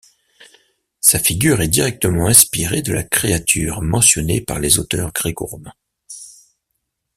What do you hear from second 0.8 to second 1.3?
Sa